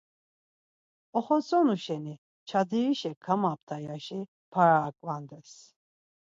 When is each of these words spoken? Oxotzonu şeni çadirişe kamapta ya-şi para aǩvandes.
Oxotzonu 1.17 1.75
şeni 1.83 2.15
çadirişe 2.47 3.11
kamapta 3.23 3.75
ya-şi 3.87 4.21
para 4.51 4.77
aǩvandes. 4.87 5.51